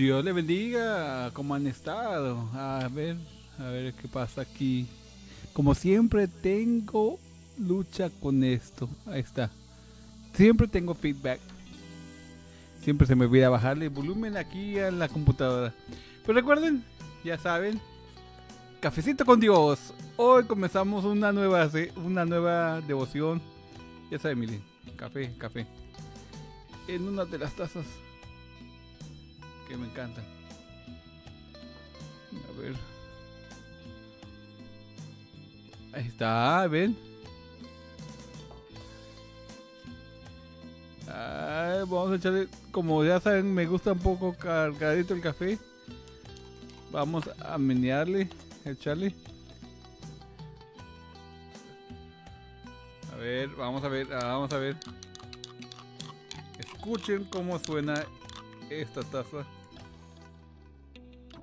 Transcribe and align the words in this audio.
Dios 0.00 0.24
le 0.24 0.32
bendiga, 0.32 1.30
¿cómo 1.34 1.54
han 1.54 1.66
estado? 1.66 2.48
A 2.54 2.88
ver, 2.90 3.18
a 3.58 3.64
ver 3.64 3.92
qué 3.92 4.08
pasa 4.08 4.40
aquí. 4.40 4.86
Como 5.52 5.74
siempre 5.74 6.26
tengo 6.26 7.18
lucha 7.58 8.08
con 8.08 8.42
esto. 8.42 8.88
Ahí 9.04 9.20
está. 9.20 9.50
Siempre 10.32 10.66
tengo 10.68 10.94
feedback. 10.94 11.38
Siempre 12.80 13.06
se 13.06 13.14
me 13.14 13.26
olvida 13.26 13.50
bajarle 13.50 13.90
volumen 13.90 14.38
aquí 14.38 14.78
a 14.78 14.90
la 14.90 15.06
computadora. 15.06 15.74
Pero 16.24 16.32
recuerden, 16.32 16.82
ya 17.22 17.36
saben, 17.36 17.78
cafecito 18.80 19.26
con 19.26 19.38
Dios. 19.38 19.92
Hoy 20.16 20.44
comenzamos 20.44 21.04
una 21.04 21.30
nueva, 21.30 21.68
una 21.96 22.24
nueva 22.24 22.80
devoción. 22.80 23.42
Ya 24.10 24.18
saben, 24.18 24.38
miren, 24.38 24.62
café, 24.96 25.34
café. 25.36 25.66
En 26.88 27.06
una 27.06 27.26
de 27.26 27.36
las 27.36 27.54
tazas 27.54 27.84
que 29.70 29.76
me 29.76 29.86
encantan. 29.86 30.24
A 32.48 32.60
ver. 32.60 32.74
Ahí 35.92 36.08
está, 36.08 36.66
ven. 36.66 36.96
vamos 41.88 42.12
a 42.12 42.14
echarle, 42.16 42.48
como 42.72 43.04
ya 43.04 43.20
saben, 43.20 43.52
me 43.54 43.66
gusta 43.66 43.92
un 43.92 43.98
poco 44.00 44.34
cargadito 44.34 45.14
el 45.14 45.20
café. 45.20 45.58
Vamos 46.90 47.30
a 47.38 47.56
menearle, 47.58 48.28
echarle. 48.64 49.14
A 53.12 53.16
ver, 53.16 53.48
vamos 53.50 53.84
a 53.84 53.88
ver, 53.88 54.08
vamos 54.08 54.52
a 54.52 54.58
ver. 54.58 54.76
Escuchen 56.58 57.24
cómo 57.24 57.58
suena 57.58 58.04
esta 58.68 59.02
taza. 59.02 59.46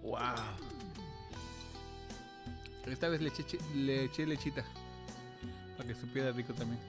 Wow. 0.07 0.19
Esta 2.85 3.09
vez 3.09 3.21
le 3.21 3.27
eché, 3.27 3.57
le 3.75 4.05
eché 4.05 4.25
lechita. 4.25 4.63
Para 5.75 5.89
que 5.89 5.95
supiera 5.95 6.31
rico 6.31 6.53
también. 6.53 6.79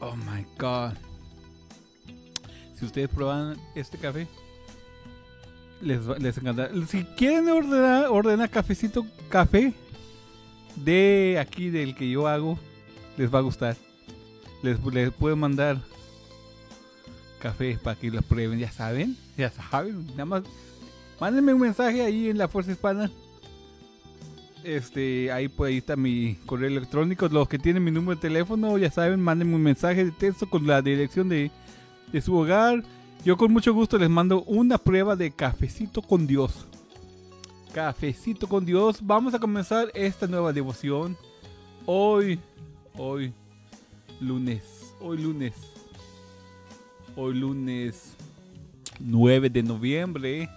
Oh 0.00 0.14
my 0.14 0.46
god. 0.58 0.94
Si 2.78 2.86
ustedes 2.86 3.08
prueban 3.08 3.58
este 3.74 3.98
café, 3.98 4.28
les, 5.82 6.06
les 6.06 6.38
encantará. 6.38 6.70
Si 6.86 7.04
quieren 7.16 7.48
ordenar, 7.48 8.06
ordena 8.08 8.46
cafecito 8.46 9.04
café 9.28 9.74
de 10.76 11.36
aquí 11.40 11.68
del 11.68 11.96
que 11.96 12.08
yo 12.08 12.28
hago, 12.28 12.58
les 13.18 13.34
va 13.34 13.40
a 13.40 13.42
gustar. 13.42 13.76
Les, 14.62 14.78
les 14.84 15.12
puedo 15.12 15.34
mandar 15.34 15.78
café 17.40 17.78
para 17.82 17.98
que 17.98 18.10
lo 18.10 18.22
prueben, 18.22 18.58
ya 18.58 18.70
saben, 18.70 19.16
ya 19.36 19.50
saben. 19.50 20.06
Nada 20.08 20.26
más 20.26 20.42
mándenme 21.20 21.52
un 21.52 21.60
mensaje 21.60 22.02
ahí 22.02 22.30
en 22.30 22.38
la 22.38 22.46
Fuerza 22.46 22.70
Hispana 22.70 23.10
este, 24.64 25.32
ahí, 25.32 25.48
pues, 25.48 25.70
ahí 25.70 25.78
está 25.78 25.96
mi 25.96 26.36
correo 26.46 26.68
electrónico. 26.68 27.28
Los 27.28 27.48
que 27.48 27.58
tienen 27.58 27.84
mi 27.84 27.90
número 27.90 28.16
de 28.16 28.20
teléfono, 28.20 28.76
ya 28.78 28.90
saben, 28.90 29.20
mándenme 29.20 29.54
un 29.56 29.62
mensaje 29.62 30.04
de 30.04 30.10
texto 30.10 30.48
con 30.48 30.66
la 30.66 30.82
dirección 30.82 31.28
de, 31.28 31.50
de 32.12 32.20
su 32.20 32.34
hogar. 32.36 32.82
Yo 33.24 33.36
con 33.36 33.52
mucho 33.52 33.74
gusto 33.74 33.98
les 33.98 34.10
mando 34.10 34.42
una 34.44 34.78
prueba 34.78 35.16
de 35.16 35.30
cafecito 35.30 36.02
con 36.02 36.26
Dios. 36.26 36.66
Cafecito 37.74 38.48
con 38.48 38.64
Dios. 38.64 38.98
Vamos 39.02 39.34
a 39.34 39.38
comenzar 39.38 39.90
esta 39.94 40.26
nueva 40.26 40.52
devoción. 40.52 41.16
Hoy, 41.86 42.40
hoy, 42.96 43.32
lunes. 44.20 44.94
Hoy 45.00 45.18
lunes. 45.18 45.79
Hoy 47.22 47.34
lunes 47.34 48.16
9 48.98 49.50
de 49.50 49.62
noviembre. 49.62 50.48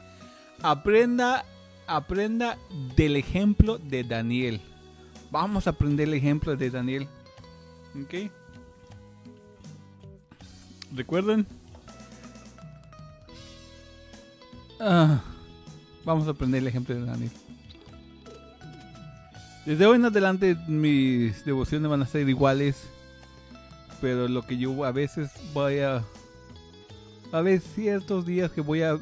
Aprenda 0.61 1.43
aprenda 1.87 2.57
del 2.95 3.17
ejemplo 3.17 3.77
de 3.77 4.05
Daniel. 4.05 4.61
Vamos 5.29 5.67
a 5.67 5.71
aprender 5.71 6.07
el 6.07 6.13
ejemplo 6.13 6.55
de 6.55 6.69
Daniel. 6.69 7.09
¿Ok? 8.01 8.31
¿Recuerden? 10.95 11.45
Ah, 14.79 15.21
vamos 16.05 16.27
a 16.27 16.31
aprender 16.31 16.61
el 16.61 16.67
ejemplo 16.69 16.95
de 16.95 17.05
Daniel. 17.05 17.31
Desde 19.65 19.85
hoy 19.85 19.97
en 19.97 20.05
adelante 20.05 20.55
mis 20.69 21.43
devociones 21.43 21.91
van 21.91 22.03
a 22.03 22.07
ser 22.07 22.29
iguales. 22.29 22.87
Pero 23.99 24.29
lo 24.29 24.43
que 24.47 24.57
yo 24.57 24.85
a 24.85 24.93
veces 24.93 25.29
voy 25.53 25.79
a... 25.79 26.01
A 27.33 27.41
ver 27.41 27.61
ciertos 27.61 28.27
días 28.27 28.51
que 28.51 28.61
voy 28.61 28.83
a 28.83 28.99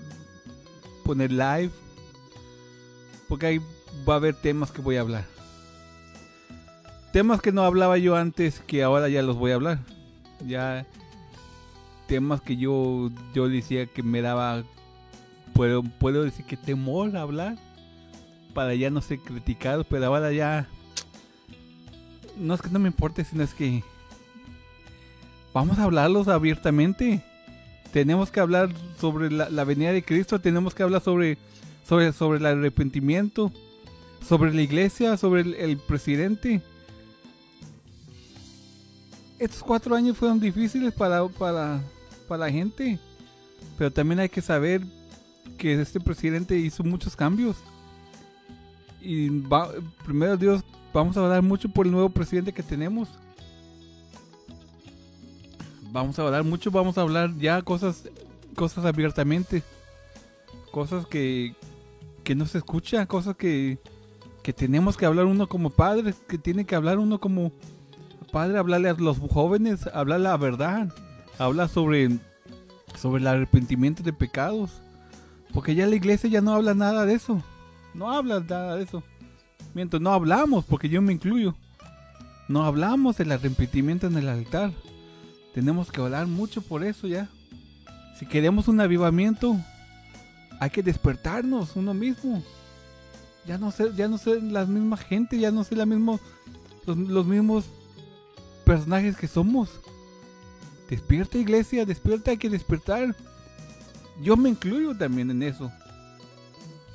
poner 1.03 1.33
live 1.33 1.69
porque 3.27 3.45
ahí 3.45 3.61
va 4.07 4.13
a 4.13 4.17
haber 4.17 4.35
temas 4.35 4.71
que 4.71 4.81
voy 4.81 4.95
a 4.95 5.01
hablar. 5.01 5.25
Temas 7.11 7.41
que 7.41 7.51
no 7.51 7.63
hablaba 7.63 7.97
yo 7.97 8.15
antes, 8.15 8.61
que 8.61 8.83
ahora 8.83 9.09
ya 9.09 9.21
los 9.21 9.35
voy 9.35 9.51
a 9.51 9.55
hablar. 9.55 9.79
Ya 10.47 10.87
temas 12.07 12.39
que 12.39 12.55
yo, 12.55 13.11
yo 13.33 13.49
decía 13.49 13.85
que 13.85 14.01
me 14.01 14.21
daba, 14.21 14.63
puedo, 15.53 15.83
puedo 15.83 16.23
decir 16.23 16.45
que 16.45 16.55
temor 16.55 17.17
hablar, 17.17 17.57
para 18.53 18.75
ya 18.75 18.89
no 18.89 19.01
ser 19.01 19.19
criticado, 19.19 19.83
pero 19.83 20.05
ahora 20.05 20.31
ya, 20.31 20.69
no 22.37 22.53
es 22.53 22.61
que 22.61 22.69
no 22.69 22.79
me 22.79 22.87
importe, 22.87 23.25
sino 23.25 23.43
es 23.43 23.53
que 23.53 23.83
vamos 25.53 25.79
a 25.79 25.83
hablarlos 25.83 26.29
abiertamente. 26.29 27.25
Tenemos 27.91 28.31
que 28.31 28.40
hablar 28.40 28.69
sobre 29.00 29.31
la, 29.31 29.63
venida 29.63 29.91
de 29.91 30.03
Cristo, 30.03 30.40
tenemos 30.40 30.74
que 30.74 30.84
hablar 30.84 31.02
sobre 31.02 31.38
sobre, 31.88 32.13
sobre 32.13 32.40
el 32.40 32.46
arrepentimiento, 32.46 33.52
sobre 34.25 34.53
la 34.53 34.62
iglesia, 34.62 35.18
sobre 35.18 35.41
el, 35.41 35.78
presidente. 35.78 36.62
Estos 39.40 39.63
cuatro 39.63 39.96
años 39.96 40.18
fueron 40.18 40.40
difíciles 40.40 40.94
para, 40.94 41.28
para, 41.28 41.82
para 42.28 42.46
la 42.46 42.52
gente, 42.52 42.99
pero 43.78 43.91
también 43.91 44.20
hay 44.20 44.29
que 44.29 44.41
saber 44.41 44.82
que 45.58 45.82
este 45.82 45.99
presidente 45.99 46.58
hizo 46.58 46.84
muchos 46.84 47.16
cambios. 47.16 47.58
Y 49.02 49.29
primero 50.05 50.37
Dios, 50.37 50.64
vamos 50.94 51.17
a 51.17 51.22
hablar 51.22 51.41
mucho 51.41 51.67
por 51.67 51.87
el 51.87 51.91
nuevo 51.91 52.09
presidente 52.09 52.53
que 52.53 52.64
tenemos. 52.64 53.09
Vamos 55.91 56.17
a 56.17 56.22
hablar 56.22 56.46
mucho, 56.46 56.72
vamos 56.72 56.97
a 56.97 57.02
hablar 57.02 57.35
ya 57.38 57.61
cosas, 57.61 58.09
cosas 58.55 58.85
abiertamente. 58.85 59.61
Cosas 60.72 61.05
que, 61.05 61.53
que 62.23 62.34
no 62.34 62.46
se 62.46 62.59
escucha, 62.59 63.05
cosas 63.08 63.35
que, 63.35 63.78
que 64.41 64.53
tenemos 64.53 64.96
que 64.96 65.05
hablar 65.05 65.26
uno 65.26 65.47
como 65.47 65.70
padre, 65.70 66.14
que 66.29 66.38
tiene 66.38 66.66
que 66.66 66.76
hablar 66.76 66.97
uno 66.97 67.20
como 67.20 67.52
padre, 68.32 68.58
hablarle 68.58 68.88
a 68.88 68.93
los 68.93 69.20
jóvenes, 69.20 69.85
hablar 69.93 70.22
la 70.22 70.38
verdad, 70.38 70.93
hablar 71.38 71.67
sobre, 71.67 72.20
sobre 72.97 73.22
el 73.22 73.28
arrepentimiento 73.28 74.02
de 74.02 74.14
pecados. 74.14 74.82
Porque 75.53 75.76
ya 75.76 75.87
la 75.87 75.96
iglesia 75.97 76.29
ya 76.29 76.40
no 76.40 76.53
habla 76.53 76.73
nada 76.73 77.05
de 77.05 77.16
eso. 77.16 77.44
No 77.94 78.09
habla 78.09 78.40
nada 78.40 78.78
de 78.78 78.84
eso. 78.84 79.03
Mientras 79.73 80.02
no 80.02 80.14
hablamos, 80.14 80.64
porque 80.64 80.87
yo 80.87 81.02
me 81.02 81.11
incluyo. 81.11 81.53
No 82.47 82.64
hablamos 82.64 83.17
del 83.17 83.34
arrepentimiento 83.34 84.08
en 84.08 84.17
el 84.17 84.29
altar. 84.29 84.72
Tenemos 85.53 85.91
que 85.91 86.01
hablar 86.01 86.27
mucho 86.27 86.61
por 86.61 86.83
eso 86.83 87.07
ya. 87.07 87.27
Si 88.17 88.25
queremos 88.25 88.67
un 88.67 88.79
avivamiento, 88.79 89.57
hay 90.59 90.69
que 90.69 90.83
despertarnos 90.83 91.75
uno 91.75 91.93
mismo. 91.93 92.43
Ya 93.45 93.57
no 93.57 93.71
sé, 93.71 93.91
ya 93.95 94.07
no 94.07 94.17
sé 94.17 94.39
la 94.39 94.65
misma 94.65 94.95
gente, 94.95 95.39
ya 95.39 95.51
no 95.51 95.63
sé 95.63 95.75
la 95.75 95.85
mismo, 95.85 96.19
los, 96.85 97.25
mismos 97.25 97.65
personajes 98.63 99.17
que 99.17 99.27
somos. 99.27 99.69
Despierta 100.89 101.37
iglesia, 101.37 101.85
despierta, 101.85 102.31
hay 102.31 102.37
que 102.37 102.49
despertar. 102.49 103.15
Yo 104.21 104.37
me 104.37 104.49
incluyo 104.49 104.95
también 104.95 105.31
en 105.31 105.41
eso. 105.41 105.71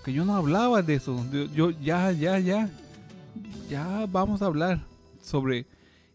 Que 0.04 0.12
yo 0.12 0.24
no 0.24 0.36
hablaba 0.36 0.80
de 0.82 0.94
eso. 0.94 1.24
Yo 1.52 1.70
ya, 1.70 2.12
ya, 2.12 2.38
ya. 2.38 2.70
Ya 3.68 4.06
vamos 4.06 4.42
a 4.42 4.46
hablar 4.46 4.86
sobre 5.20 5.66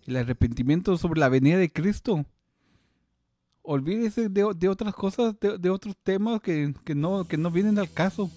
el 0.07 0.15
arrepentimiento, 0.15 0.97
sobre 0.97 1.19
la 1.19 1.29
venida 1.29 1.57
de 1.57 1.71
Cristo 1.71 2.25
olvídese 3.63 4.29
de, 4.29 4.53
de 4.55 4.69
otras 4.69 4.93
cosas, 4.93 5.35
de, 5.39 5.69
otros 5.69 5.95
temas 6.03 6.41
que, 6.41 6.73
no, 6.95 7.25
que 7.25 7.37
no 7.37 7.51
vienen 7.51 7.79
al 7.79 7.91
caso. 7.91 8.29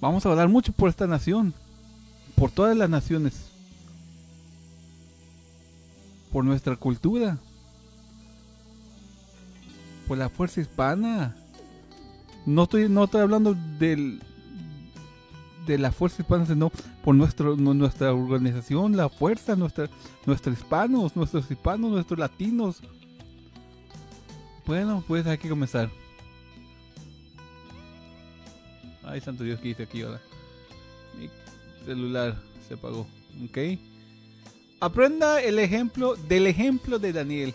Vamos 0.00 0.24
a 0.24 0.30
hablar 0.30 0.48
mucho 0.48 0.72
por 0.72 0.88
esta 0.88 1.06
nación, 1.06 1.52
por 2.36 2.50
todas 2.50 2.76
las 2.76 2.88
naciones, 2.88 3.50
por 6.32 6.44
nuestra 6.44 6.76
cultura, 6.76 7.38
por 10.08 10.16
la 10.16 10.28
fuerza 10.28 10.60
hispana. 10.60 11.36
No 12.46 12.62
estoy, 12.62 12.88
no 12.88 13.04
estoy 13.04 13.20
hablando 13.20 13.54
del, 13.78 14.22
de 15.66 15.78
la 15.78 15.92
fuerza 15.92 16.22
hispana, 16.22 16.46
sino 16.46 16.70
por 17.04 17.14
nuestro, 17.14 17.56
nuestra 17.56 18.12
organización, 18.12 18.96
la 18.96 19.08
fuerza, 19.08 19.56
nuestra, 19.56 19.88
nuestros 20.26 20.58
hispanos, 20.58 21.14
nuestros 21.16 21.50
hispanos, 21.50 21.90
nuestros 21.90 22.18
latinos, 22.18 22.82
bueno, 24.70 25.02
pues 25.08 25.26
hay 25.26 25.36
que 25.36 25.48
comenzar. 25.48 25.90
Ay, 29.02 29.20
santo 29.20 29.42
Dios, 29.42 29.58
¿qué 29.58 29.70
hice 29.70 29.82
aquí 29.82 30.02
ahora? 30.02 30.20
Mi 31.18 31.28
celular 31.84 32.40
se 32.68 32.74
apagó. 32.74 33.04
Ok. 33.44 33.58
Aprenda 34.78 35.42
el 35.42 35.58
ejemplo 35.58 36.14
del 36.14 36.46
ejemplo 36.46 37.00
de 37.00 37.12
Daniel. 37.12 37.54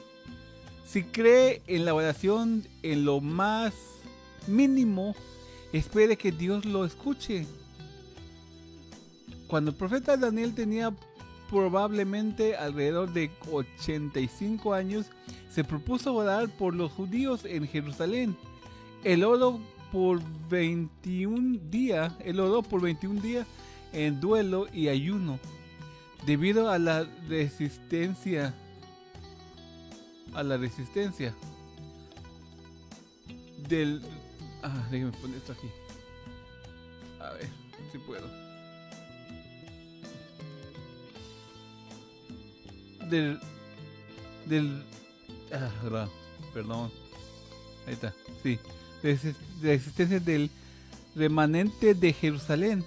Si 0.86 1.04
cree 1.04 1.62
en 1.68 1.86
la 1.86 1.94
oración 1.94 2.68
en 2.84 3.06
lo 3.06 3.22
más 3.22 3.74
mínimo, 4.48 5.16
espere 5.72 6.18
que 6.18 6.34
Dios 6.34 6.66
lo 6.66 6.84
escuche. 6.84 7.48
Cuando 9.48 9.72
el 9.72 9.78
profeta 9.78 10.18
Daniel 10.18 10.54
tenía 10.54 10.94
probablemente 11.50 12.56
alrededor 12.56 13.14
de 13.14 13.32
85 13.52 14.74
años, 14.74 15.08
se 15.50 15.64
propuso 15.64 16.14
orar 16.14 16.50
por 16.50 16.74
los 16.76 16.92
judíos 16.92 17.46
en 17.46 17.68
Jerusalén. 17.68 18.36
El 19.04 19.24
oro 19.24 19.60
por 19.92 20.22
21 20.50 21.60
días, 21.70 22.14
el 22.20 22.40
oro 22.40 22.64
por 22.64 22.82
21 22.82 23.22
días 23.22 23.48
en 23.94 24.20
duelo 24.20 24.68
y 24.74 24.90
ayuno, 24.90 25.40
debido 26.26 26.70
a 26.70 26.80
la 26.80 27.08
resistencia 27.30 28.54
a 30.34 30.44
la 30.44 30.58
resistencia 30.58 31.34
del 33.70 34.02
ah, 34.64 34.88
déjeme 34.92 35.12
poner 35.14 35.38
esto 35.38 35.54
aquí. 35.54 35.70
A 37.22 37.32
ver, 37.32 37.50
si 37.92 37.98
puedo. 38.00 38.28
Del 43.10 43.40
del 44.46 44.84
ah, 45.54 46.08
perdón. 46.54 46.92
Ahí 47.88 47.94
está. 47.94 48.14
Sí 48.44 48.60
de 49.62 49.74
existencia 49.74 50.20
del 50.20 50.50
remanente 51.16 51.94
de 51.94 52.12
Jerusalén. 52.12 52.84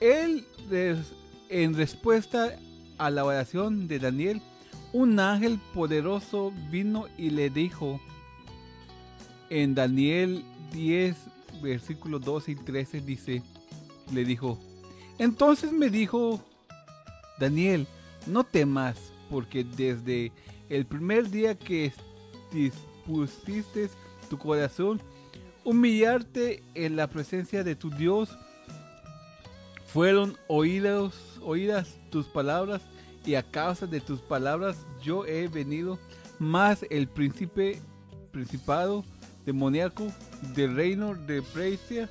Él, 0.00 0.46
en 1.48 1.74
respuesta 1.74 2.58
a 2.98 3.10
la 3.10 3.24
oración 3.24 3.86
de 3.86 3.98
Daniel, 3.98 4.40
un 4.92 5.20
ángel 5.20 5.60
poderoso 5.74 6.52
vino 6.70 7.06
y 7.18 7.30
le 7.30 7.50
dijo 7.50 8.00
en 9.50 9.74
Daniel 9.74 10.44
10, 10.72 11.16
versículos 11.62 12.22
12 12.22 12.52
y 12.52 12.54
13, 12.56 13.00
dice, 13.02 13.42
le 14.12 14.24
dijo, 14.24 14.58
entonces 15.18 15.70
me 15.72 15.90
dijo 15.90 16.40
Daniel, 17.38 17.86
no 18.26 18.44
temas, 18.44 18.96
porque 19.30 19.64
desde 19.64 20.32
el 20.68 20.86
primer 20.86 21.30
día 21.30 21.54
que 21.54 21.92
dispusiste 22.52 23.88
tu 24.28 24.38
corazón 24.38 25.00
humillarte 25.64 26.62
en 26.74 26.96
la 26.96 27.08
presencia 27.08 27.64
de 27.64 27.74
tu 27.74 27.90
Dios. 27.90 28.38
Fueron 29.86 30.36
oídos, 30.46 31.14
oídas 31.42 31.96
tus 32.10 32.26
palabras 32.26 32.82
y 33.24 33.34
a 33.34 33.42
causa 33.42 33.86
de 33.86 34.00
tus 34.00 34.20
palabras 34.20 34.76
yo 35.02 35.26
he 35.26 35.48
venido, 35.48 35.98
más 36.38 36.84
el 36.90 37.08
príncipe, 37.08 37.80
principado 38.30 39.04
demoníaco 39.44 40.12
del 40.54 40.76
reino 40.76 41.14
de 41.14 41.42
Precia 41.42 42.08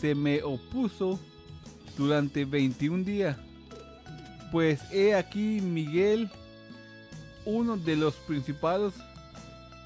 se 0.00 0.14
me 0.14 0.42
opuso 0.42 1.18
durante 1.96 2.44
21 2.44 3.04
días. 3.04 3.36
Pues 4.50 4.80
he 4.92 5.14
aquí 5.14 5.60
Miguel, 5.60 6.30
uno 7.44 7.76
de 7.76 7.96
los 7.96 8.14
principados, 8.14 8.94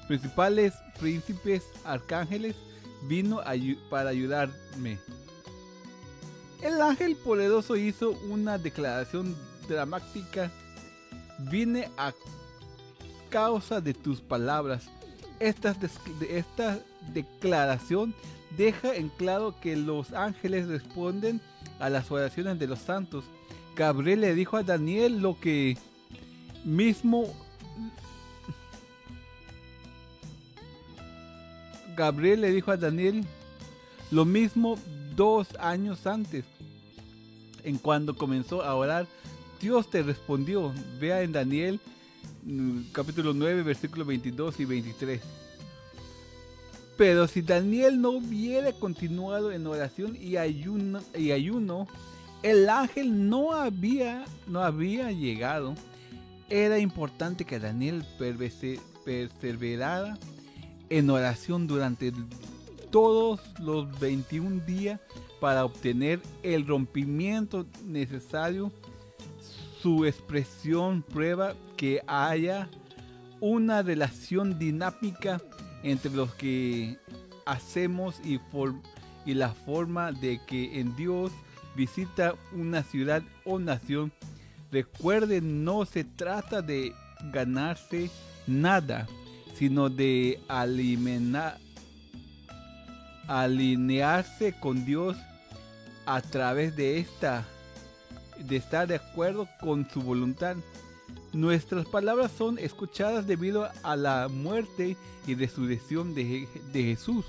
principales 0.07 0.73
príncipes 0.99 1.63
arcángeles, 1.85 2.55
vino 3.03 3.41
para 3.89 4.09
ayudarme. 4.09 4.99
El 6.61 6.81
ángel 6.81 7.15
poderoso 7.15 7.75
hizo 7.75 8.11
una 8.29 8.57
declaración 8.57 9.35
dramática. 9.67 10.51
Vine 11.39 11.89
a 11.97 12.13
causa 13.29 13.79
de 13.79 13.93
tus 13.93 14.21
palabras. 14.21 14.89
Esta, 15.39 15.75
esta 16.29 16.79
declaración 17.13 18.15
deja 18.57 18.95
en 18.95 19.09
claro 19.09 19.53
que 19.61 19.75
los 19.75 20.13
ángeles 20.13 20.67
responden 20.67 21.39
a 21.79 21.89
las 21.89 22.09
oraciones 22.09 22.57
de 22.57 22.67
los 22.67 22.79
santos. 22.79 23.23
Gabriel 23.75 24.21
le 24.21 24.33
dijo 24.33 24.57
a 24.57 24.63
Daniel 24.63 25.19
lo 25.19 25.39
que 25.39 25.77
mismo 26.65 27.31
Gabriel 31.95 32.41
le 32.41 32.51
dijo 32.51 32.71
a 32.71 32.77
Daniel 32.77 33.25
lo 34.11 34.23
mismo 34.23 34.77
dos 35.15 35.47
años 35.59 36.05
antes. 36.05 36.45
En 37.63 37.77
cuando 37.77 38.15
comenzó 38.15 38.63
a 38.63 38.75
orar, 38.75 39.07
Dios 39.59 39.89
te 39.89 40.03
respondió. 40.03 40.73
Vea 40.99 41.23
en 41.23 41.31
Daniel 41.31 41.79
mm, 42.45 42.91
capítulo 42.91 43.33
9, 43.33 43.63
versículos 43.63 44.07
22 44.07 44.59
y 44.59 44.65
23. 44.65 45.21
Pero 46.97 47.27
si 47.27 47.41
Daniel 47.41 47.99
no 47.99 48.11
hubiera 48.11 48.71
continuado 48.73 49.51
en 49.51 49.67
oración 49.67 50.15
y 50.19 50.37
ayuno, 50.37 51.01
y 51.15 51.31
ayuno 51.31 51.87
el 52.43 52.69
ángel 52.69 53.29
no 53.29 53.53
había, 53.53 54.25
no 54.47 54.61
había 54.61 55.11
llegado. 55.11 55.75
Era 56.49 56.79
importante 56.79 57.43
que 57.43 57.59
Daniel 57.59 58.05
perseverara 59.03 60.17
en 60.89 61.09
oración 61.09 61.67
durante 61.67 62.13
todos 62.89 63.41
los 63.59 63.99
21 63.99 64.65
días 64.65 64.99
para 65.41 65.65
obtener 65.65 66.21
el 66.43 66.65
rompimiento 66.65 67.65
necesario. 67.83 68.71
Su 69.81 70.05
expresión 70.05 71.03
prueba 71.03 71.53
que 71.75 72.01
haya 72.07 72.69
una 73.41 73.81
relación 73.81 74.57
dinámica 74.57 75.41
entre 75.83 76.11
los 76.11 76.33
que 76.35 76.97
hacemos 77.45 78.19
y, 78.23 78.39
y 79.25 79.33
la 79.33 79.49
forma 79.49 80.11
de 80.11 80.39
que 80.47 80.79
en 80.79 80.95
Dios 80.95 81.31
visita 81.75 82.35
una 82.53 82.83
ciudad 82.83 83.21
o 83.45 83.59
nación. 83.59 84.11
Recuerden, 84.71 85.63
no 85.63 85.85
se 85.85 86.03
trata 86.03 86.61
de 86.61 86.93
ganarse 87.31 88.09
nada, 88.47 89.07
sino 89.55 89.89
de 89.89 90.39
alinearse 93.27 94.53
con 94.59 94.85
Dios 94.85 95.17
a 96.05 96.21
través 96.21 96.75
de 96.75 96.99
esta, 96.99 97.45
de 98.39 98.55
estar 98.55 98.87
de 98.87 98.95
acuerdo 98.95 99.47
con 99.59 99.89
su 99.89 100.01
voluntad. 100.01 100.55
Nuestras 101.33 101.85
palabras 101.85 102.31
son 102.31 102.57
escuchadas 102.57 103.27
debido 103.27 103.69
a 103.83 103.95
la 103.95 104.27
muerte 104.27 104.97
y 105.27 105.35
resurrección 105.35 106.15
de, 106.15 106.47
Jesús. 106.73 107.25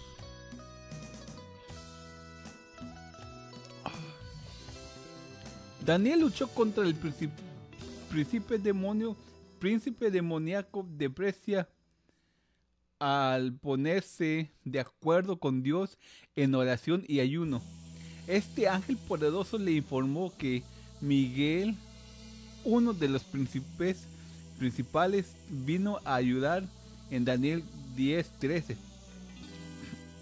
Daniel 5.88 6.20
luchó 6.20 6.48
contra 6.48 6.84
el 6.84 6.94
príncipe, 6.94 8.58
demonio, 8.58 9.16
príncipe 9.58 10.10
demoníaco 10.10 10.86
de 10.86 11.08
Precia 11.08 11.66
al 12.98 13.54
ponerse 13.54 14.52
de 14.66 14.80
acuerdo 14.80 15.38
con 15.38 15.62
Dios 15.62 15.96
en 16.36 16.54
oración 16.54 17.06
y 17.08 17.20
ayuno. 17.20 17.62
Este 18.26 18.68
ángel 18.68 18.98
poderoso 18.98 19.56
le 19.56 19.72
informó 19.72 20.30
que 20.36 20.62
Miguel, 21.00 21.74
uno 22.66 22.92
de 22.92 23.08
los 23.08 23.24
príncipes 23.24 24.04
principales, 24.58 25.36
vino 25.48 26.00
a 26.04 26.16
ayudar 26.16 26.64
en 27.10 27.24
Daniel 27.24 27.64
10:13. 27.96 28.76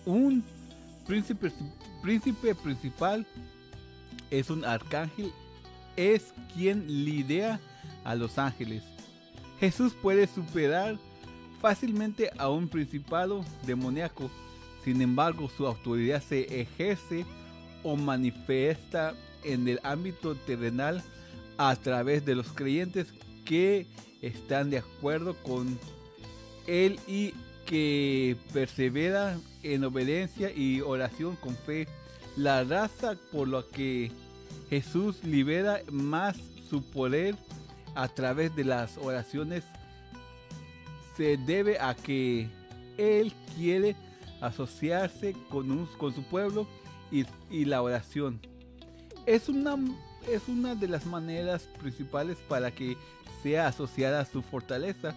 Un 0.05 0.45
príncipe, 1.09 1.51
príncipe 2.03 2.55
principal 2.55 3.27
es 4.31 4.49
un 4.49 4.65
arcángel, 4.65 5.33
es 5.97 6.33
quien 6.55 7.05
lidera 7.05 7.61
a 8.05 8.15
los 8.15 8.38
ángeles. 8.38 8.83
Jesús 9.59 9.95
puede 10.00 10.26
superar 10.26 10.99
fácilmente 11.61 12.31
a 12.38 12.49
un 12.50 12.69
principado 12.69 13.45
demoníaco. 13.65 14.31
Sin 14.85 15.03
embargo, 15.03 15.50
su 15.57 15.67
autoridad 15.67 16.23
se 16.23 16.61
ejerce 16.61 17.25
o 17.83 17.97
manifiesta 17.97 19.15
en 19.43 19.67
el 19.67 19.81
ámbito 19.83 20.35
terrenal 20.35 21.03
a 21.59 21.75
través 21.76 22.25
de 22.25 22.35
los 22.35 22.53
creyentes 22.53 23.09
que 23.45 23.87
están 24.21 24.71
de 24.71 24.79
acuerdo 24.79 25.35
con 25.43 25.79
él 26.67 26.99
y 27.07 27.33
que 27.65 28.37
persevera 28.53 29.38
en 29.62 29.85
obediencia 29.85 30.53
y 30.53 30.81
oración 30.81 31.37
con 31.37 31.57
fe. 31.57 31.88
La 32.37 32.65
raza 32.65 33.17
por 33.33 33.49
la 33.49 33.65
que 33.73 34.12
Jesús 34.71 35.23
libera 35.25 35.81
más 35.91 36.37
su 36.69 36.83
poder 36.83 37.37
a 37.95 38.09
través 38.09 38.55
de 38.55 38.65
las 38.65 38.99
oraciones 38.99 39.65
se 41.17 41.37
debe 41.37 41.79
a 41.81 41.95
que 41.95 42.49
Él 42.99 43.33
quiere 43.55 43.97
asociarse 44.41 45.35
con, 45.49 45.87
con 45.99 46.15
su 46.15 46.23
pueblo 46.25 46.67
y, 47.11 47.65
la 47.65 47.83
oración. 47.83 48.41
Es 49.25 49.49
una, 49.49 49.76
es 50.29 50.47
una 50.49 50.75
de 50.75 50.88
las 50.88 51.07
maneras 51.07 51.69
principales 51.81 52.37
para 52.49 52.71
que 52.71 52.97
sea 53.43 53.69
asociada 53.69 54.21
a 54.21 54.26
su 54.26 54.43
fortaleza. 54.43 55.15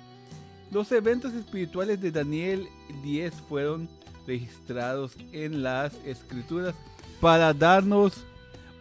Los 0.71 0.91
eventos 0.91 1.33
espirituales 1.33 1.99
de 1.99 2.11
Daniel 2.11 2.69
10 3.03 3.33
fueron 3.49 3.89
registrados 4.25 5.17
en 5.31 5.63
las 5.63 5.93
escrituras 6.05 6.75
para 7.19 7.53
darnos 7.53 8.23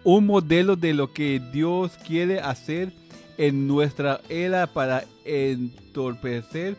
un 0.04 0.26
modelo 0.26 0.76
de 0.76 0.94
lo 0.94 1.12
que 1.12 1.40
Dios 1.52 1.92
quiere 2.06 2.40
hacer 2.40 2.92
en 3.36 3.66
nuestra 3.66 4.20
era 4.28 4.66
para 4.66 5.04
entorpecer 5.24 6.76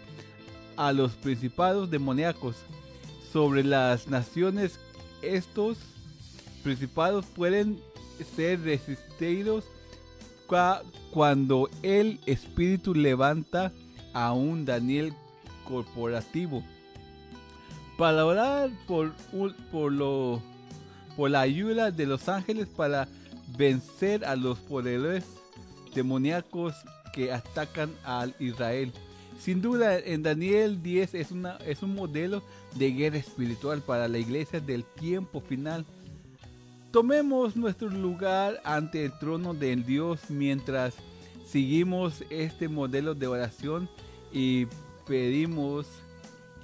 a 0.76 0.92
los 0.94 1.14
principados 1.14 1.90
demoníacos 1.90 2.56
sobre 3.32 3.64
las 3.64 4.08
naciones. 4.08 4.80
Estos 5.22 5.78
principados 6.64 7.26
pueden 7.26 7.80
ser 8.36 8.62
resistidos 8.62 9.66
cuando 11.12 11.70
el 11.84 12.20
espíritu 12.26 12.94
levanta 12.94 13.72
a 14.14 14.34
un 14.34 14.66
Daniel 14.66 15.14
corporativo. 15.68 16.64
Para 17.98 18.26
orar 18.26 18.70
por, 18.88 19.14
por, 19.72 19.92
lo, 19.92 20.42
por 21.20 21.32
la 21.32 21.42
ayuda 21.42 21.92
de 21.92 22.06
los 22.06 22.30
ángeles 22.30 22.70
para 22.70 23.10
vencer 23.58 24.24
a 24.24 24.38
los 24.38 24.58
poderes 24.58 25.26
demoníacos 25.94 26.74
que 27.12 27.34
atacan 27.34 27.94
al 28.06 28.34
Israel. 28.40 28.94
Sin 29.38 29.62
duda, 29.62 30.00
en 30.00 30.24
Daniel 30.24 30.82
10 30.82 31.16
es, 31.16 31.32
una, 31.32 31.58
es 31.68 31.84
un 31.84 31.94
modelo 31.94 32.42
de 32.76 32.92
guerra 32.94 33.18
espiritual 33.18 33.82
para 33.82 34.08
la 34.08 34.18
iglesia 34.18 34.62
del 34.62 34.86
tiempo 34.86 35.42
final. 35.42 35.86
Tomemos 36.90 37.58
nuestro 37.58 37.90
lugar 37.90 38.62
ante 38.64 39.04
el 39.04 39.12
trono 39.20 39.54
del 39.54 39.86
Dios 39.86 40.22
mientras 40.30 40.94
seguimos 41.46 42.24
este 42.30 42.70
modelo 42.70 43.14
de 43.14 43.28
oración 43.28 43.90
y 44.32 44.68
pedimos 45.06 45.86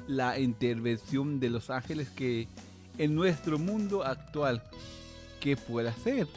la 0.08 0.40
intervención 0.40 1.42
de 1.42 1.50
los 1.50 1.70
ángeles 1.70 2.10
que 2.10 2.48
en 2.98 3.16
nuestro 3.16 3.58
mundo 3.58 4.04
actual, 4.04 4.62
¿qué 5.40 5.56
puede 5.58 5.90
hacer? 5.90 6.28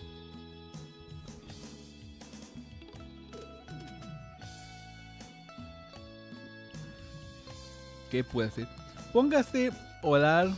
¿Qué 8.11 8.25
puede 8.25 8.49
hacer? 8.49 8.69
Póngase 9.13 9.71
a 9.71 10.07
orar 10.07 10.49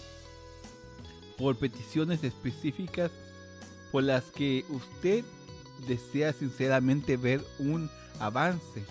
por 1.37 1.57
peticiones 1.57 2.23
específicas 2.23 3.11
por 3.91 4.05
las 4.05 4.25
que 4.25 4.65
usted 4.69 5.25
desea 5.89 6.33
sinceramente 6.33 7.17
ver 7.17 7.41
un 7.59 7.91
avance. 8.21 8.85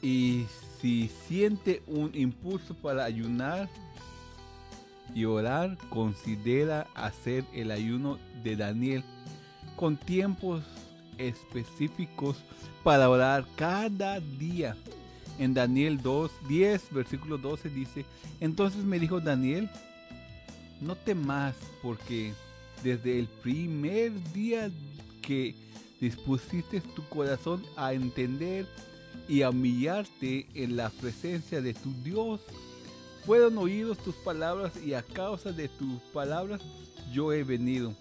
Y 0.00 0.46
si 0.80 1.10
siente 1.26 1.82
un 1.86 2.10
impulso 2.14 2.74
para 2.74 3.04
ayunar 3.04 3.68
y 5.14 5.24
orar, 5.24 5.76
considera 5.90 6.86
hacer 6.94 7.44
el 7.52 7.70
ayuno 7.70 8.18
de 8.42 8.56
Daniel 8.56 9.04
con 9.76 9.96
tiempos 9.96 10.62
específicos 11.18 12.36
para 12.82 13.08
orar 13.08 13.46
cada 13.56 14.20
día. 14.20 14.76
En 15.38 15.54
Daniel 15.54 16.00
2, 16.02 16.30
10, 16.48 16.92
versículo 16.92 17.38
12 17.38 17.70
dice, 17.70 18.04
entonces 18.40 18.84
me 18.84 18.98
dijo 18.98 19.20
Daniel, 19.20 19.68
no 20.80 20.94
temas 20.96 21.54
porque 21.82 22.32
desde 22.82 23.18
el 23.18 23.26
primer 23.26 24.12
día 24.32 24.70
que 25.22 25.54
dispusiste 26.00 26.80
tu 26.80 27.04
corazón 27.08 27.62
a 27.76 27.92
entender 27.92 28.66
y 29.28 29.42
a 29.42 29.50
humillarte 29.50 30.46
en 30.54 30.76
la 30.76 30.90
presencia 30.90 31.62
de 31.62 31.74
tu 31.74 31.92
Dios, 32.02 32.40
fueron 33.24 33.56
oídos 33.58 33.98
tus 33.98 34.14
palabras 34.16 34.72
y 34.82 34.94
a 34.94 35.02
causa 35.02 35.52
de 35.52 35.68
tus 35.68 36.00
palabras 36.12 36.60
yo 37.12 37.32
he 37.32 37.44
venido. 37.44 37.94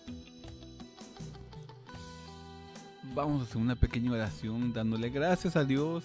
Vamos 3.14 3.42
a 3.42 3.44
hacer 3.44 3.58
una 3.58 3.76
pequeña 3.76 4.12
oración 4.12 4.74
dándole 4.74 5.10
gracias 5.10 5.56
a 5.56 5.66
Dios 5.66 6.04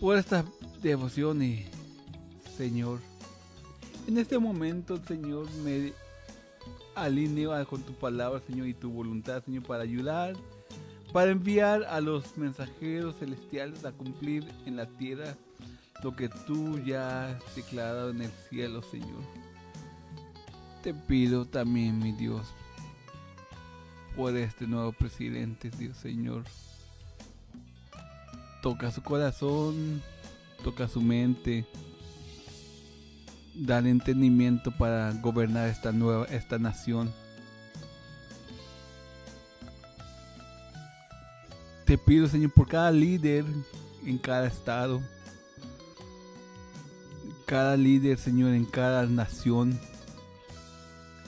por 0.00 0.16
esta 0.16 0.44
devoción 0.80 1.42
y 1.42 1.66
Señor. 2.56 3.00
En 4.06 4.18
este 4.18 4.38
momento, 4.38 4.98
Señor, 5.06 5.50
me 5.64 5.92
alineo 6.94 7.66
con 7.66 7.82
tu 7.82 7.92
palabra, 7.92 8.40
Señor, 8.46 8.66
y 8.66 8.74
tu 8.74 8.90
voluntad, 8.90 9.44
Señor, 9.44 9.64
para 9.64 9.82
ayudar, 9.82 10.34
para 11.12 11.30
enviar 11.30 11.84
a 11.84 12.00
los 12.00 12.36
mensajeros 12.36 13.16
celestiales 13.18 13.84
a 13.84 13.92
cumplir 13.92 14.44
en 14.66 14.76
la 14.76 14.86
tierra 14.86 15.36
lo 16.02 16.14
que 16.16 16.28
tú 16.28 16.78
ya 16.80 17.30
has 17.30 17.56
declarado 17.56 18.10
en 18.10 18.22
el 18.22 18.30
cielo, 18.50 18.82
Señor. 18.82 19.22
Te 20.82 20.92
pido 20.92 21.44
también, 21.46 21.98
mi 21.98 22.12
Dios, 22.12 22.46
por 24.16 24.36
este 24.36 24.66
nuevo 24.66 24.92
presidente, 24.92 25.70
Dios 25.70 25.96
Señor 25.96 26.44
toca 28.62 28.92
su 28.92 29.02
corazón, 29.02 30.00
toca 30.62 30.88
su 30.88 31.02
mente, 31.02 31.66
da 33.54 33.80
entendimiento 33.80 34.70
para 34.70 35.12
gobernar 35.14 35.68
esta 35.68 35.92
nueva, 35.92 36.26
esta 36.26 36.58
nación. 36.58 37.12
Te 41.84 41.98
pido, 41.98 42.28
Señor, 42.28 42.52
por 42.52 42.68
cada 42.68 42.92
líder 42.92 43.44
en 44.06 44.16
cada 44.16 44.46
estado, 44.46 45.02
cada 47.42 47.76
líder, 47.76 48.18
Señor, 48.18 48.54
en 48.54 48.64
cada 48.64 49.06
nación, 49.06 49.78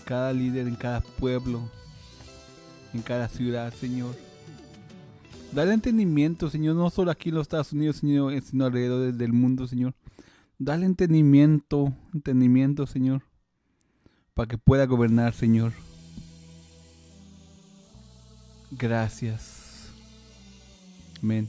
cada 0.04 0.32
líder 0.32 0.68
en 0.68 0.76
cada 0.76 1.00
pueblo, 1.00 1.68
en 2.92 3.02
cada 3.02 3.28
ciudad, 3.28 3.72
Señor. 3.74 4.14
Dale 5.52 5.72
entendimiento, 5.72 6.50
Señor, 6.50 6.74
no 6.76 6.90
solo 6.90 7.10
aquí 7.10 7.28
en 7.28 7.36
los 7.36 7.42
Estados 7.42 7.72
Unidos, 7.72 7.96
sino, 7.96 8.30
sino 8.40 8.66
alrededor 8.66 9.12
del 9.14 9.32
mundo, 9.32 9.66
Señor. 9.66 9.94
Dale 10.58 10.86
entendimiento, 10.86 11.92
entendimiento, 12.12 12.86
Señor, 12.86 13.22
para 14.34 14.48
que 14.48 14.58
pueda 14.58 14.86
gobernar, 14.86 15.32
Señor. 15.32 15.72
Gracias. 18.72 19.90
Amén. 21.22 21.48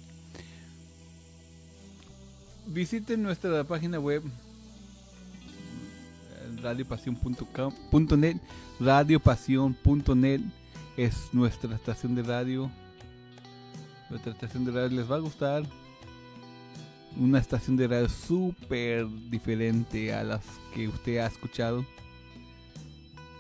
Visiten 2.68 3.22
nuestra 3.24 3.64
página 3.64 4.00
web 4.00 4.24
radiopasion.net 6.66 8.38
radiopasion.net 8.80 10.42
es 10.98 11.30
nuestra 11.34 11.76
estación 11.76 12.16
de 12.16 12.24
radio 12.24 12.70
nuestra 14.10 14.34
estación 14.34 14.66
de 14.66 14.72
radio 14.72 14.98
les 14.98 15.10
va 15.10 15.16
a 15.16 15.20
gustar. 15.20 15.64
Una 17.18 17.40
estación 17.40 17.76
de 17.78 17.88
radio 17.88 18.10
súper 18.10 19.08
diferente 19.30 20.14
a 20.14 20.24
las 20.24 20.44
que 20.74 20.88
usted 20.88 21.18
ha 21.18 21.28
escuchado. 21.28 21.86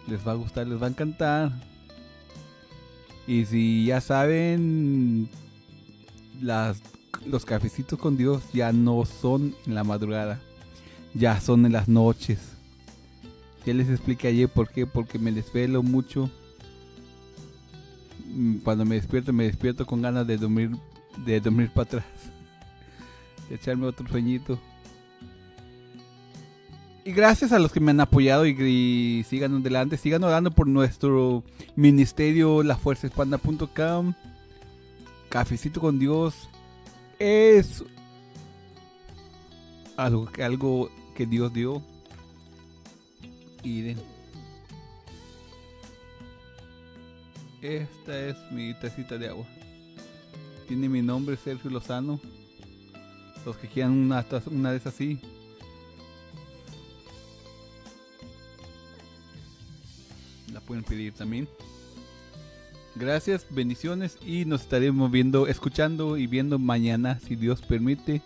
Les 0.07 0.25
va 0.25 0.31
a 0.31 0.35
gustar, 0.35 0.65
les 0.67 0.81
va 0.81 0.87
a 0.87 0.89
encantar. 0.89 1.51
Y 3.27 3.45
si 3.45 3.85
ya 3.85 4.01
saben, 4.01 5.29
las, 6.41 6.81
los 7.25 7.45
cafecitos 7.45 7.99
con 7.99 8.17
Dios 8.17 8.43
ya 8.53 8.71
no 8.71 9.03
son 9.05 9.55
en 9.65 9.75
la 9.75 9.83
madrugada, 9.83 10.39
ya 11.13 11.39
son 11.41 11.65
en 11.65 11.73
las 11.73 11.87
noches. 11.87 12.54
Ya 13.65 13.73
les 13.73 13.89
expliqué 13.89 14.27
ayer 14.27 14.49
por 14.49 14.69
qué, 14.69 14.85
porque 14.85 15.17
me 15.17 15.31
desvelo 15.31 15.81
mucho 15.81 16.29
Mm, 18.35 18.57
cuando 18.57 18.83
me 18.83 18.95
despierto, 18.95 19.31
me 19.31 19.45
despierto 19.45 19.85
con 19.85 20.01
ganas 20.01 20.27
de 20.27 20.37
dormir, 20.37 20.71
de 21.25 21.39
dormir 21.39 21.69
para 21.69 21.83
atrás, 21.83 22.05
de 23.49 23.55
echarme 23.55 23.87
otro 23.87 24.05
sueñito. 24.07 24.59
Y 27.05 27.13
gracias 27.13 27.53
a 27.53 27.59
los 27.59 27.71
que 27.71 27.79
me 27.79 27.91
han 27.91 27.99
apoyado 28.01 28.45
y, 28.45 29.23
sigan 29.29 29.55
adelante, 29.55 29.95
sigan 29.95 30.23
orando 30.23 30.51
por 30.51 30.67
nuestro 30.67 31.43
ministerio, 31.75 32.63
lafuerzahispana.com. 32.63 34.13
Cafecito 35.29 35.79
con 35.79 35.99
Dios 35.99 36.49
es 37.19 37.83
algo 39.95 40.89
que 41.15 41.25
Dios 41.27 41.53
dio. 41.53 41.83
Y 43.65 43.95
Esta 47.61 48.19
es 48.19 48.37
mi 48.51 48.73
tacita 48.75 49.17
de 49.17 49.29
agua. 49.29 49.45
Tiene 50.67 50.87
mi 50.87 51.01
nombre, 51.01 51.35
Sergio 51.35 51.71
Lozano. 51.71 52.19
Los 53.45 53.57
que 53.57 53.67
quieran 53.67 53.91
una, 53.91 54.23
una 54.51 54.71
de 54.71 54.77
esas 54.77 54.93
así. 54.93 55.19
pueden 60.65 60.83
pedir 60.83 61.13
también. 61.13 61.47
Gracias, 62.95 63.45
bendiciones 63.49 64.17
y 64.25 64.45
nos 64.45 64.61
estaremos 64.61 65.11
viendo, 65.11 65.47
escuchando 65.47 66.17
y 66.17 66.27
viendo 66.27 66.59
mañana, 66.59 67.19
si 67.19 67.35
Dios 67.35 67.61
permite. 67.61 68.21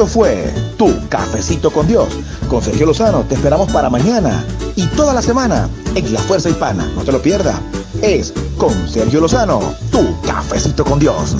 Esto 0.00 0.12
fue 0.14 0.50
Tu 0.78 0.90
Cafecito 1.10 1.70
con 1.70 1.86
Dios. 1.86 2.08
Con 2.48 2.62
Sergio 2.62 2.86
Lozano 2.86 3.22
te 3.24 3.34
esperamos 3.34 3.70
para 3.70 3.90
mañana 3.90 4.42
y 4.74 4.86
toda 4.86 5.12
la 5.12 5.20
semana 5.20 5.68
en 5.94 6.14
La 6.14 6.20
Fuerza 6.20 6.48
Hispana. 6.48 6.90
No 6.96 7.02
te 7.02 7.12
lo 7.12 7.20
pierdas. 7.20 7.60
Es 8.00 8.32
con 8.56 8.88
Sergio 8.88 9.20
Lozano, 9.20 9.60
Tu 9.92 10.18
Cafecito 10.22 10.86
con 10.86 11.00
Dios. 11.00 11.36